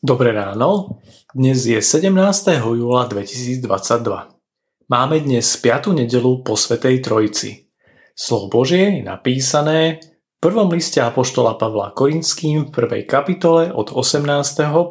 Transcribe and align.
Dobré 0.00 0.32
ráno, 0.32 0.96
dnes 1.36 1.68
je 1.68 1.76
17. 1.76 2.08
júla 2.56 3.04
2022. 3.04 4.32
Máme 4.88 5.20
dnes 5.20 5.44
5. 5.44 5.92
nedelu 5.92 6.40
po 6.40 6.56
Svetej 6.56 7.04
Trojici. 7.04 7.68
Slovo 8.16 8.48
Božie 8.48 8.96
je 8.96 9.02
napísané 9.04 10.00
v 10.00 10.36
prvom 10.40 10.72
liste 10.72 11.04
Apoštola 11.04 11.60
Pavla 11.60 11.92
Korinským 11.92 12.64
v 12.64 12.70
prvej 12.72 13.04
kapitole 13.04 13.76
od 13.76 13.92
18. 13.92 14.24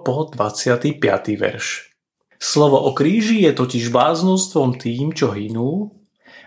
po 0.05 0.29
25. 0.29 1.01
verš. 1.41 1.89
Slovo 2.37 2.77
o 2.77 2.93
kríži 2.93 3.49
je 3.49 3.57
totiž 3.57 3.89
bláznostvom 3.89 4.77
tým, 4.77 5.17
čo 5.17 5.33
hynú, 5.33 5.89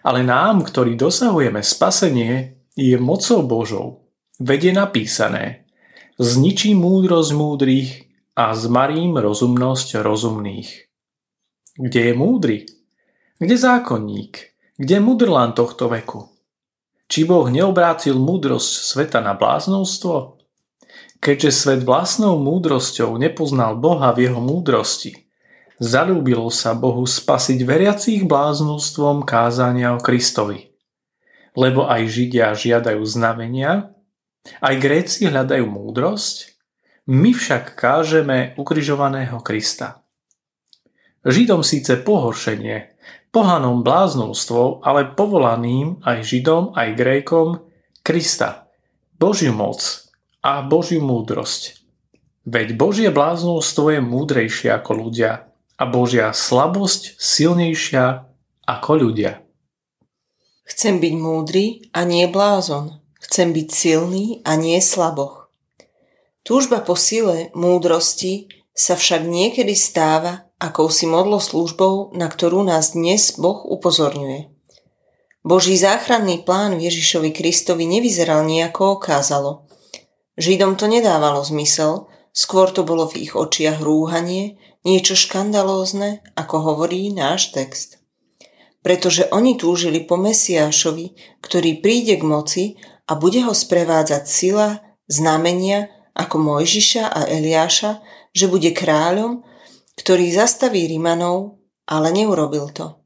ale 0.07 0.23
nám, 0.23 0.63
ktorí 0.63 0.95
dosahujeme 0.95 1.67
spasenie, 1.67 2.63
je 2.79 2.95
mocou 2.95 3.43
Božou. 3.43 4.07
Vedie 4.39 4.71
napísané, 4.71 5.67
zničí 6.23 6.79
múdrosť 6.79 7.31
múdrych 7.35 8.12
a 8.33 8.57
zmarím 8.57 9.21
rozumnosť 9.21 10.01
rozumných. 10.01 10.71
Kde 11.77 12.01
je 12.01 12.15
múdry? 12.17 12.59
Kde 13.37 13.57
zákonník? 13.57 14.33
Kde 14.81 14.97
mudrlán 15.05 15.53
tohto 15.53 15.93
veku? 15.93 16.33
Či 17.13 17.29
Boh 17.29 17.45
neobrátil 17.53 18.17
múdrosť 18.17 18.73
sveta 18.89 19.21
na 19.21 19.37
bláznovstvo? 19.37 20.41
Keďže 21.21 21.51
svet 21.53 21.81
vlastnou 21.85 22.41
múdrosťou 22.41 23.21
nepoznal 23.21 23.77
Boha 23.77 24.17
v 24.17 24.27
jeho 24.27 24.41
múdrosti, 24.41 25.29
zalúbilo 25.77 26.49
sa 26.49 26.73
Bohu 26.73 27.05
spasiť 27.05 27.61
veriacich 27.69 28.25
bláznovstvom 28.25 29.29
kázania 29.29 29.93
o 29.93 30.01
Kristovi. 30.01 30.73
Lebo 31.53 31.85
aj 31.85 32.09
Židia 32.09 32.57
žiadajú 32.57 33.05
znamenia, 33.05 33.93
aj 34.65 34.75
Gréci 34.81 35.29
hľadajú 35.29 35.69
múdrosť, 35.69 36.52
my 37.09 37.31
však 37.35 37.75
kážeme 37.75 38.55
ukrižovaného 38.55 39.43
Krista. 39.43 40.03
Židom 41.23 41.63
síce 41.63 41.99
pohoršenie, 42.03 42.95
pohanom 43.31 43.87
bláznovstvo, 43.87 44.83
ale 44.83 45.15
povolaným 45.15 46.03
aj 46.03 46.19
Židom, 46.27 46.75
aj 46.75 46.89
Grékom 46.99 47.49
Krista, 48.03 48.67
Božiu 49.19 49.55
moc 49.55 49.79
a 50.43 50.63
Božiu 50.67 50.99
múdrosť. 50.99 51.79
Veď 52.43 52.75
Božie 52.75 53.11
bláznovstvo 53.15 53.95
je 53.95 54.01
múdrejšie 54.03 54.75
ako 54.75 55.07
ľudia 55.07 55.47
a 55.79 55.85
Božia 55.87 56.35
slabosť 56.35 57.15
silnejšia 57.19 58.27
ako 58.67 58.91
ľudia. 58.99 59.43
Chcem 60.67 60.99
byť 60.99 61.15
múdry 61.19 61.87
a 61.95 62.03
nie 62.03 62.27
blázon. 62.27 62.99
Chcem 63.23 63.55
byť 63.55 63.69
silný 63.71 64.43
a 64.43 64.59
nie 64.59 64.79
slaboch. 64.83 65.42
Túžba 66.43 66.83
po 66.83 66.99
sile, 66.99 67.55
múdrosti 67.55 68.51
sa 68.75 68.99
však 68.99 69.23
niekedy 69.23 69.79
stáva 69.79 70.51
akousi 70.59 71.07
službou, 71.39 72.11
na 72.19 72.27
ktorú 72.27 72.67
nás 72.67 72.99
dnes 72.99 73.39
Boh 73.39 73.63
upozorňuje. 73.63 74.51
Boží 75.47 75.79
záchranný 75.79 76.43
plán 76.43 76.83
Ježišovi 76.83 77.31
Kristovi 77.31 77.87
nevyzeral 77.87 78.43
nejako 78.43 78.99
okázalo. 78.99 79.71
Židom 80.35 80.75
to 80.75 80.91
nedávalo 80.91 81.47
zmysel, 81.47 82.11
skôr 82.35 82.75
to 82.75 82.83
bolo 82.83 83.07
v 83.07 83.23
ich 83.23 83.39
očiach 83.39 83.79
rúhanie, 83.79 84.59
niečo 84.83 85.15
škandalózne, 85.15 86.27
ako 86.35 86.75
hovorí 86.75 87.15
náš 87.15 87.55
text. 87.55 88.03
Pretože 88.83 89.31
oni 89.31 89.55
túžili 89.55 90.03
po 90.03 90.19
Mesiášovi, 90.19 91.39
ktorý 91.39 91.79
príde 91.79 92.19
k 92.19 92.27
moci 92.27 92.65
a 93.07 93.15
bude 93.15 93.47
ho 93.47 93.55
sprevádzať 93.55 94.27
sila, 94.27 94.83
znamenia 95.07 96.02
ako 96.13 96.37
Mojžiša 96.39 97.05
a 97.09 97.21
Eliáša, 97.29 98.01
že 98.33 98.49
bude 98.49 98.73
kráľom, 98.73 99.45
ktorý 99.97 100.33
zastaví 100.33 100.89
Rimanov, 100.89 101.61
ale 101.89 102.13
neurobil 102.13 102.73
to. 102.73 103.01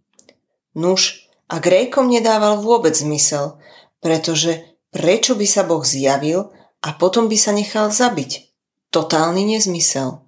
Nuž, 0.76 1.26
a 1.46 1.62
Grékom 1.62 2.10
nedával 2.10 2.58
vôbec 2.58 2.90
zmysel, 2.98 3.58
pretože 4.02 4.76
prečo 4.90 5.38
by 5.38 5.46
sa 5.46 5.62
Boh 5.62 5.82
zjavil 5.86 6.50
a 6.82 6.88
potom 6.98 7.30
by 7.30 7.38
sa 7.38 7.54
nechal 7.54 7.94
zabiť? 7.94 8.50
Totálny 8.90 9.46
nezmysel. 9.46 10.26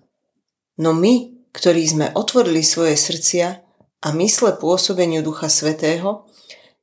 No 0.79 0.91
my, 0.95 1.35
ktorí 1.51 1.83
sme 1.91 2.07
otvorili 2.15 2.63
svoje 2.63 2.95
srdcia 2.95 3.67
a 3.99 4.09
mysle 4.15 4.55
pôsobeniu 4.55 5.27
Ducha 5.27 5.51
Svetého, 5.51 6.31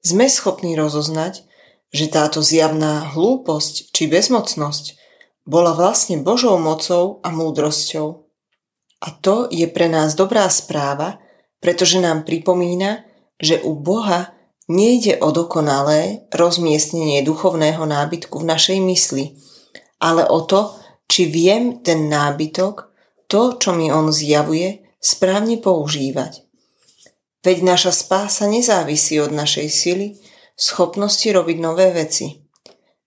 sme 0.04 0.28
schopní 0.28 0.76
rozoznať, 0.76 1.48
že 1.96 2.12
táto 2.12 2.44
zjavná 2.44 3.16
hlúposť 3.16 3.96
či 3.96 4.04
bezmocnosť 4.12 5.00
bola 5.46 5.78
vlastne 5.78 6.20
Božou 6.20 6.58
mocou 6.58 7.22
a 7.22 7.30
múdrosťou. 7.30 8.26
A 9.06 9.08
to 9.14 9.46
je 9.54 9.70
pre 9.70 9.86
nás 9.86 10.18
dobrá 10.18 10.50
správa, 10.50 11.22
pretože 11.62 12.02
nám 12.02 12.26
pripomína, 12.26 13.06
že 13.38 13.62
u 13.62 13.78
Boha 13.78 14.34
nejde 14.66 15.22
o 15.22 15.30
dokonalé 15.30 16.26
rozmiestnenie 16.34 17.22
duchovného 17.22 17.86
nábytku 17.86 18.42
v 18.42 18.50
našej 18.50 18.80
mysli, 18.82 19.38
ale 20.02 20.26
o 20.26 20.42
to, 20.42 20.74
či 21.06 21.30
viem 21.30 21.86
ten 21.86 22.10
nábytok, 22.10 22.90
to, 23.30 23.62
čo 23.62 23.78
mi 23.78 23.94
on 23.94 24.10
zjavuje, 24.10 24.82
správne 24.98 25.62
používať. 25.62 26.42
Veď 27.46 27.62
naša 27.62 27.94
spása 27.94 28.50
nezávisí 28.50 29.22
od 29.22 29.30
našej 29.30 29.70
sily, 29.70 30.18
schopnosti 30.58 31.30
robiť 31.30 31.58
nové 31.62 31.94
veci. 31.94 32.42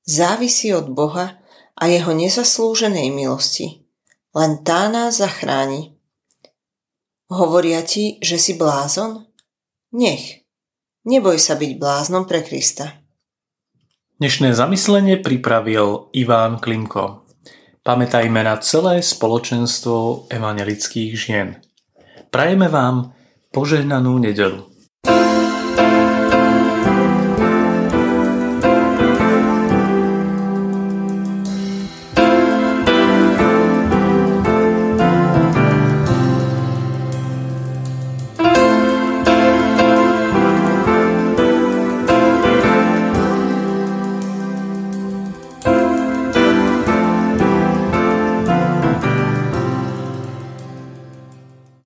Závisí 0.07 0.71
od 0.71 0.95
Boha, 0.95 1.38
a 1.79 1.87
jeho 1.87 2.11
nezaslúženej 2.11 3.15
milosti. 3.15 3.87
Len 4.35 4.67
tá 4.67 4.91
nás 4.91 5.23
zachráni. 5.23 5.95
Hovoria 7.31 7.87
ti, 7.87 8.19
že 8.19 8.37
si 8.37 8.59
blázon? 8.59 9.25
Nech. 9.95 10.43
Neboj 11.07 11.39
sa 11.39 11.55
byť 11.57 11.71
bláznom 11.79 12.27
pre 12.27 12.43
Krista. 12.45 12.99
Dnešné 14.19 14.53
zamyslenie 14.53 15.23
pripravil 15.23 16.11
Iván 16.11 16.59
Klimko. 16.59 17.23
Pamätajme 17.87 18.43
na 18.43 18.59
celé 18.59 19.01
spoločenstvo 19.01 20.27
evangelických 20.29 21.13
žien. 21.15 21.63
Prajeme 22.29 22.69
vám 22.69 23.15
požehnanú 23.55 24.19
nedelu. 24.19 24.67